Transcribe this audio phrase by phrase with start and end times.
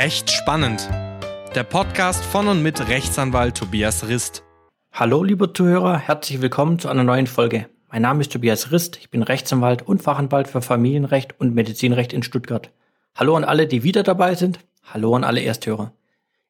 [0.00, 0.88] Recht spannend.
[1.56, 4.44] Der Podcast von und mit Rechtsanwalt Tobias Rist.
[4.92, 7.68] Hallo, liebe Zuhörer, herzlich willkommen zu einer neuen Folge.
[7.90, 12.22] Mein Name ist Tobias Rist, ich bin Rechtsanwalt und Fachanwalt für Familienrecht und Medizinrecht in
[12.22, 12.70] Stuttgart.
[13.16, 14.60] Hallo an alle, die wieder dabei sind.
[14.84, 15.92] Hallo an alle Ersthörer.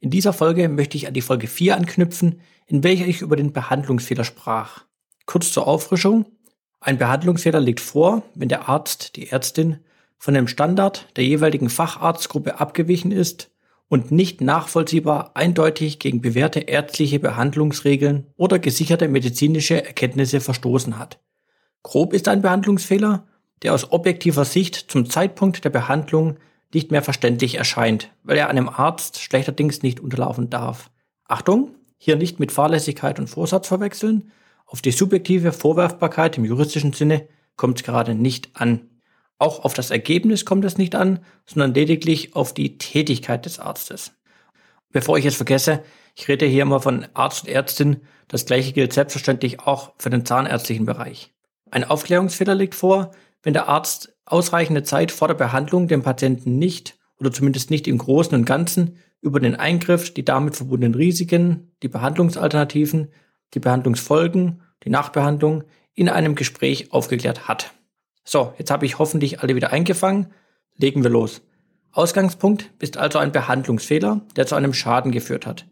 [0.00, 3.52] In dieser Folge möchte ich an die Folge 4 anknüpfen, in welcher ich über den
[3.52, 4.82] Behandlungsfehler sprach.
[5.24, 6.26] Kurz zur Auffrischung.
[6.80, 9.78] Ein Behandlungsfehler liegt vor, wenn der Arzt, die Ärztin
[10.18, 13.50] von dem Standard der jeweiligen Facharztgruppe abgewichen ist
[13.88, 21.20] und nicht nachvollziehbar eindeutig gegen bewährte ärztliche Behandlungsregeln oder gesicherte medizinische Erkenntnisse verstoßen hat.
[21.82, 23.26] Grob ist ein Behandlungsfehler,
[23.62, 26.36] der aus objektiver Sicht zum Zeitpunkt der Behandlung
[26.74, 30.90] nicht mehr verständlich erscheint, weil er einem Arzt schlechterdings nicht unterlaufen darf.
[31.24, 34.32] Achtung, hier nicht mit Fahrlässigkeit und Vorsatz verwechseln,
[34.66, 38.90] auf die subjektive Vorwerfbarkeit im juristischen Sinne kommt es gerade nicht an.
[39.38, 44.12] Auch auf das Ergebnis kommt es nicht an, sondern lediglich auf die Tätigkeit des Arztes.
[44.90, 45.82] Bevor ich es vergesse,
[46.14, 50.24] ich rede hier immer von Arzt und Ärztin, das gleiche gilt selbstverständlich auch für den
[50.24, 51.32] zahnärztlichen Bereich.
[51.70, 53.10] Ein Aufklärungsfehler liegt vor,
[53.42, 57.98] wenn der Arzt ausreichende Zeit vor der Behandlung dem Patienten nicht oder zumindest nicht im
[57.98, 63.12] Großen und Ganzen über den Eingriff, die damit verbundenen Risiken, die Behandlungsalternativen,
[63.54, 65.64] die Behandlungsfolgen, die Nachbehandlung
[65.94, 67.72] in einem Gespräch aufgeklärt hat.
[68.28, 70.32] So, jetzt habe ich hoffentlich alle wieder eingefangen.
[70.76, 71.42] Legen wir los.
[71.92, 75.64] Ausgangspunkt ist also ein Behandlungsfehler, der zu einem Schaden geführt hat.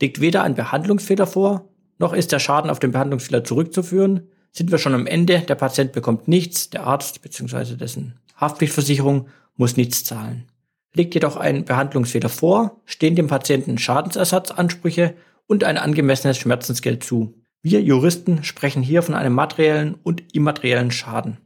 [0.00, 4.78] Liegt weder ein Behandlungsfehler vor, noch ist der Schaden auf den Behandlungsfehler zurückzuführen, sind wir
[4.78, 7.74] schon am Ende, der Patient bekommt nichts, der Arzt bzw.
[7.74, 10.46] dessen Haftpflichtversicherung muss nichts zahlen.
[10.94, 15.14] Liegt jedoch ein Behandlungsfehler vor, stehen dem Patienten Schadensersatzansprüche
[15.46, 17.34] und ein angemessenes Schmerzensgeld zu.
[17.60, 21.38] Wir Juristen sprechen hier von einem materiellen und immateriellen Schaden.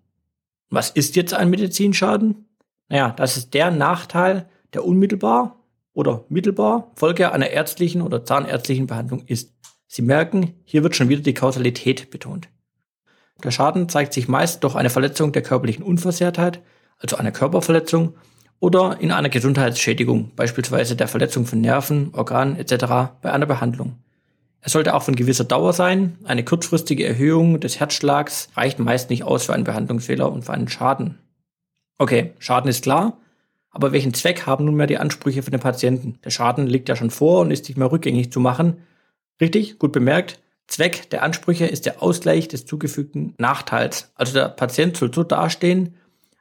[0.73, 2.47] Was ist jetzt ein Medizinschaden?
[2.89, 5.61] Naja, das ist der Nachteil, der unmittelbar
[5.93, 9.53] oder mittelbar Folge einer ärztlichen oder zahnärztlichen Behandlung ist.
[9.87, 12.49] Sie merken, hier wird schon wieder die Kausalität betont.
[13.45, 16.63] Der Schaden zeigt sich meist durch eine Verletzung der körperlichen Unversehrtheit,
[16.97, 18.15] also eine Körperverletzung,
[18.59, 22.87] oder in einer Gesundheitsschädigung, beispielsweise der Verletzung von Nerven, Organen etc.
[23.21, 23.99] bei einer Behandlung.
[24.65, 26.19] Er sollte auch von gewisser Dauer sein.
[26.23, 30.69] Eine kurzfristige Erhöhung des Herzschlags reicht meist nicht aus für einen Behandlungsfehler und für einen
[30.69, 31.19] Schaden.
[31.99, 33.19] Okay, Schaden ist klar,
[33.71, 36.19] aber welchen Zweck haben nunmehr die Ansprüche für den Patienten?
[36.25, 38.79] Der Schaden liegt ja schon vor und ist nicht mehr rückgängig zu machen.
[39.41, 40.41] Richtig, gut bemerkt.
[40.69, 44.13] Zweck der Ansprüche ist der Ausgleich des zugefügten Nachteils.
[44.15, 45.97] Also der Patient soll so dastehen,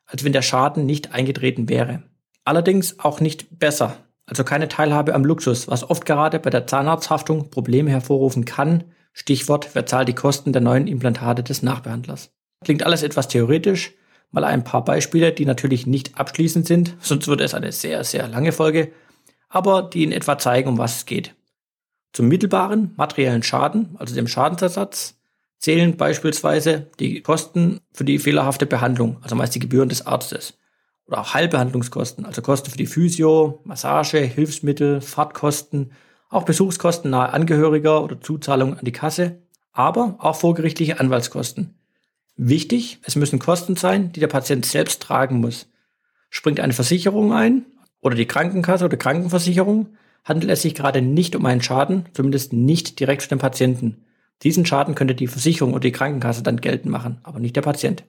[0.06, 2.04] als wenn der Schaden nicht eingetreten wäre.
[2.46, 3.98] Allerdings auch nicht besser
[4.32, 8.86] also keine Teilhabe am Luxus, was oft gerade bei der Zahnarzthaftung Probleme hervorrufen kann.
[9.12, 12.32] Stichwort, wer zahlt die Kosten der neuen Implantate des Nachbehandlers.
[12.64, 13.92] Klingt alles etwas theoretisch,
[14.32, 18.26] mal ein paar Beispiele, die natürlich nicht abschließend sind, sonst würde es eine sehr, sehr
[18.30, 18.94] lange Folge,
[19.50, 21.36] aber die in etwa zeigen, um was es geht.
[22.14, 25.20] Zum mittelbaren materiellen Schaden, also dem Schadensersatz,
[25.58, 30.54] zählen beispielsweise die Kosten für die fehlerhafte Behandlung, also meist die Gebühren des Arztes
[31.12, 35.92] oder auch Heilbehandlungskosten, also Kosten für die Physio, Massage, Hilfsmittel, Fahrtkosten,
[36.30, 39.42] auch Besuchskosten nahe Angehöriger oder Zuzahlung an die Kasse,
[39.74, 41.76] aber auch vorgerichtliche Anwaltskosten.
[42.38, 45.68] Wichtig, es müssen Kosten sein, die der Patient selbst tragen muss.
[46.30, 47.66] Springt eine Versicherung ein
[48.00, 49.90] oder die Krankenkasse oder Krankenversicherung,
[50.24, 54.06] handelt es sich gerade nicht um einen Schaden, zumindest nicht direkt für den Patienten.
[54.44, 58.06] Diesen Schaden könnte die Versicherung oder die Krankenkasse dann geltend machen, aber nicht der Patient.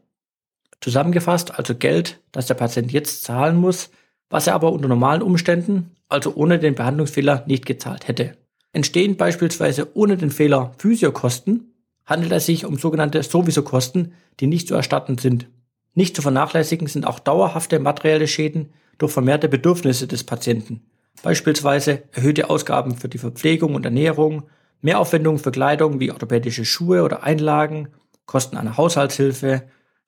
[0.82, 3.91] Zusammengefasst also Geld, das der Patient jetzt zahlen muss,
[4.28, 8.37] was er aber unter normalen Umständen, also ohne den Behandlungsfehler, nicht gezahlt hätte.
[8.72, 11.72] Entstehen beispielsweise ohne den Fehler Physiokosten,
[12.04, 15.48] handelt es sich um sogenannte Sowieso-Kosten, die nicht zu erstatten sind.
[15.94, 20.82] Nicht zu vernachlässigen sind auch dauerhafte materielle Schäden durch vermehrte Bedürfnisse des Patienten.
[21.22, 24.44] Beispielsweise erhöhte Ausgaben für die Verpflegung und Ernährung,
[24.81, 27.88] Mehraufwendungen für Kleidung wie orthopädische Schuhe oder Einlagen,
[28.26, 29.62] Kosten einer Haushaltshilfe,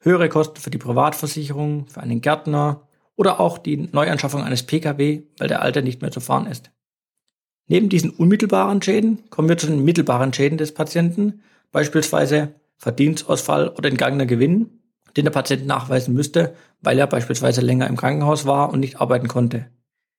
[0.04, 2.86] höhere Kosten für die Privatversicherung, für einen Gärtner
[3.16, 6.70] oder auch die Neuanschaffung eines Pkw, weil der alte nicht mehr zu fahren ist.
[7.66, 11.40] Neben diesen unmittelbaren Schäden kommen wir zu den mittelbaren Schäden des Patienten,
[11.72, 14.80] beispielsweise Verdienstausfall oder entgangener Gewinn,
[15.16, 19.28] den der Patient nachweisen müsste, weil er beispielsweise länger im Krankenhaus war und nicht arbeiten
[19.28, 19.70] konnte.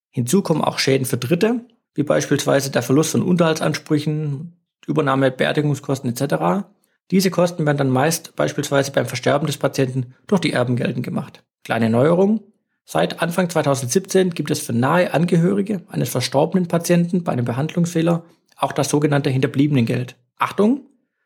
[0.10, 4.54] Hinzu kommen auch Schäden für Dritte, wie beispielsweise der Verlust von Unterhaltsansprüchen,
[4.88, 6.66] Übernahme Beerdigungskosten etc.
[7.12, 11.44] Diese Kosten werden dann meist beispielsweise beim Versterben des Patienten durch die Erben geltend gemacht.
[11.64, 12.42] Kleine Neuerung.
[12.84, 18.26] Seit Anfang 2017 gibt es für nahe Angehörige eines verstorbenen Patienten bei einem Behandlungsfehler
[18.58, 20.16] auch das sogenannte Hinterbliebenengeld.
[20.38, 20.82] Achtung!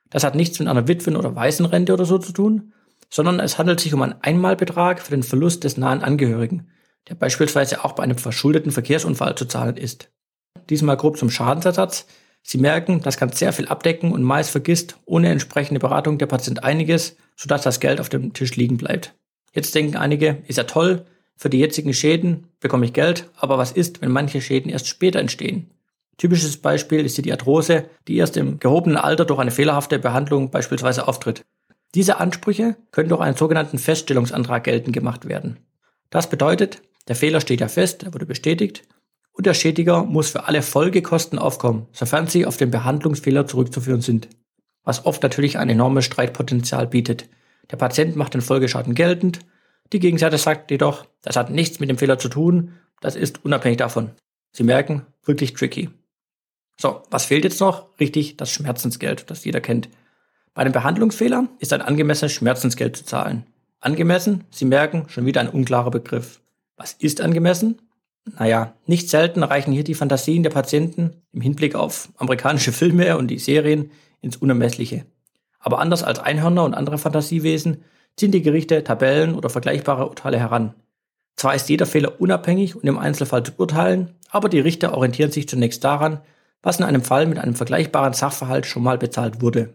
[0.10, 2.74] Das hat nichts mit einer Witwen- oder Waisenrente oder so zu tun,
[3.10, 6.68] sondern es handelt sich um einen Einmalbetrag für den Verlust des nahen Angehörigen,
[7.08, 10.12] der beispielsweise auch bei einem verschuldeten Verkehrsunfall zu zahlen ist.
[10.70, 12.08] Diesmal grob zum Schadensersatz.
[12.42, 16.64] Sie merken, das kann sehr viel abdecken und meist vergisst ohne entsprechende Beratung der Patient
[16.64, 19.14] einiges, sodass das Geld auf dem Tisch liegen bleibt.
[19.54, 21.06] Jetzt denken einige, ist ja toll,
[21.36, 25.20] für die jetzigen Schäden bekomme ich Geld, aber was ist, wenn manche Schäden erst später
[25.20, 25.72] entstehen?
[26.18, 31.08] Typisches Beispiel ist die Arthrose, die erst im gehobenen Alter durch eine fehlerhafte Behandlung beispielsweise
[31.08, 31.46] auftritt.
[31.96, 35.60] Diese Ansprüche können durch einen sogenannten Feststellungsantrag geltend gemacht werden.
[36.10, 38.84] Das bedeutet, der Fehler steht ja fest, er wurde bestätigt
[39.32, 44.28] und der Schädiger muss für alle Folgekosten aufkommen, sofern sie auf den Behandlungsfehler zurückzuführen sind.
[44.84, 47.30] Was oft natürlich ein enormes Streitpotenzial bietet.
[47.72, 49.40] Der Patient macht den Folgeschaden geltend,
[49.92, 53.78] die Gegenseite sagt jedoch, das hat nichts mit dem Fehler zu tun, das ist unabhängig
[53.78, 54.12] davon.
[54.52, 55.90] Sie merken, wirklich tricky.
[56.78, 57.88] So, was fehlt jetzt noch?
[58.00, 59.90] Richtig, das Schmerzensgeld, das jeder kennt.
[60.54, 63.46] Bei einem Behandlungsfehler ist ein angemessenes Schmerzensgeld zu zahlen.
[63.80, 66.42] Angemessen, Sie merken, schon wieder ein unklarer Begriff.
[66.78, 67.82] Was ist angemessen?
[68.26, 73.28] Naja, nicht selten reichen hier die Fantasien der Patienten im Hinblick auf amerikanische Filme und
[73.28, 75.06] die Serien ins Unermessliche.
[75.60, 77.84] Aber anders als Einhörner und andere Fantasiewesen
[78.16, 80.74] ziehen die Gerichte Tabellen oder vergleichbare Urteile heran.
[81.36, 85.48] Zwar ist jeder Fehler unabhängig und im Einzelfall zu urteilen, aber die Richter orientieren sich
[85.48, 86.20] zunächst daran,
[86.62, 89.74] was in einem Fall mit einem vergleichbaren Sachverhalt schon mal bezahlt wurde.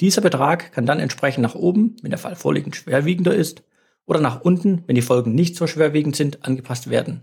[0.00, 3.62] Dieser Betrag kann dann entsprechend nach oben, wenn der Fall vorliegend schwerwiegender ist,
[4.06, 7.22] oder nach unten, wenn die Folgen nicht so schwerwiegend sind, angepasst werden.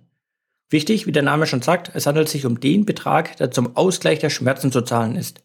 [0.69, 4.19] Wichtig, wie der Name schon sagt, es handelt sich um den Betrag, der zum Ausgleich
[4.19, 5.41] der Schmerzen zu zahlen ist.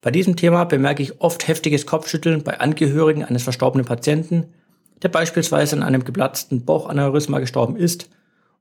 [0.00, 4.54] Bei diesem Thema bemerke ich oft heftiges Kopfschütteln bei Angehörigen eines verstorbenen Patienten,
[5.02, 8.10] der beispielsweise an einem geplatzten Bauchaneurysma gestorben ist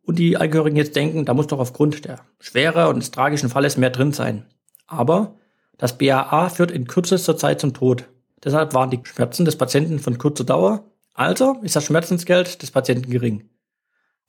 [0.04, 3.78] und die Angehörigen jetzt denken, da muss doch aufgrund der Schwere und des tragischen Falles
[3.78, 4.46] mehr drin sein.
[4.86, 5.36] Aber
[5.78, 8.06] das BAA führt in kürzester Zeit zum Tod.
[8.44, 13.10] Deshalb waren die Schmerzen des Patienten von kurzer Dauer, also ist das Schmerzensgeld des Patienten
[13.10, 13.50] gering.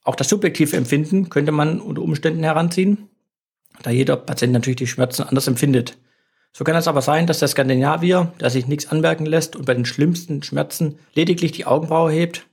[0.05, 3.09] Auch das subjektive Empfinden könnte man unter Umständen heranziehen,
[3.83, 5.99] da jeder Patient natürlich die Schmerzen anders empfindet.
[6.53, 9.75] So kann es aber sein, dass der Skandinavier, der sich nichts anmerken lässt und bei
[9.75, 12.47] den schlimmsten Schmerzen lediglich die Augenbraue hebt,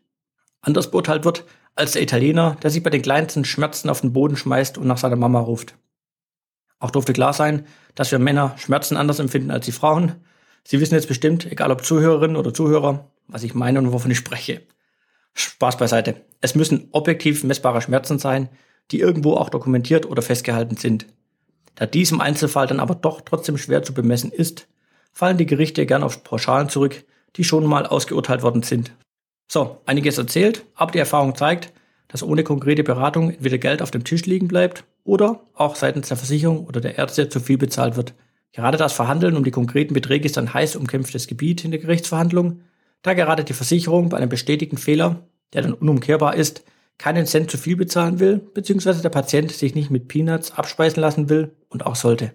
[0.61, 1.45] anders beurteilt wird
[1.75, 4.97] als der Italiener, der sich bei den kleinsten Schmerzen auf den Boden schmeißt und nach
[4.97, 5.75] seiner Mama ruft.
[6.79, 7.65] Auch durfte klar sein,
[7.95, 10.13] dass wir Männer Schmerzen anders empfinden als die Frauen.
[10.63, 14.17] Sie wissen jetzt bestimmt, egal ob Zuhörerinnen oder Zuhörer, was ich meine und wovon ich
[14.17, 14.61] spreche.
[15.35, 16.15] Spaß beiseite.
[16.41, 18.49] Es müssen objektiv messbare Schmerzen sein,
[18.91, 21.05] die irgendwo auch dokumentiert oder festgehalten sind.
[21.75, 24.67] Da dies im Einzelfall dann aber doch trotzdem schwer zu bemessen ist,
[25.11, 27.03] fallen die Gerichte gern auf Pauschalen zurück,
[27.35, 28.91] die schon mal ausgeurteilt worden sind.
[29.47, 31.71] So, einiges erzählt, aber die Erfahrung zeigt,
[32.07, 36.17] dass ohne konkrete Beratung entweder Geld auf dem Tisch liegen bleibt oder auch seitens der
[36.17, 38.13] Versicherung oder der Ärzte zu viel bezahlt wird.
[38.53, 42.61] Gerade das Verhandeln um die konkreten Beträge ist ein heiß umkämpftes Gebiet in der Gerichtsverhandlung,
[43.05, 46.63] da gerade die Versicherung bei einem bestätigten Fehler, der dann unumkehrbar ist,
[46.97, 51.29] keinen Cent zu viel bezahlen will, beziehungsweise der Patient sich nicht mit Peanuts abspeisen lassen
[51.29, 52.33] will und auch sollte.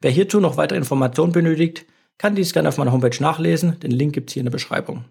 [0.00, 1.86] Wer hierzu noch weitere Informationen benötigt,
[2.18, 5.04] kann dies gerne auf meiner Homepage nachlesen, den Link gibt's hier in der Beschreibung.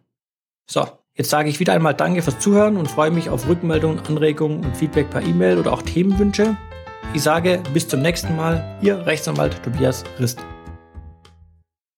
[0.66, 4.66] So, jetzt sage ich wieder einmal Danke fürs Zuhören und freue mich auf Rückmeldungen, Anregungen
[4.66, 6.58] und Feedback per E-Mail oder auch Themenwünsche.
[7.14, 10.40] Ich sage bis zum nächsten Mal, Ihr Rechtsanwalt Tobias Rist.